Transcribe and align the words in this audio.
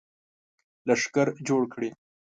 لښکر 0.87 1.27
جوړ 1.47 1.63
کړي. 1.73 1.89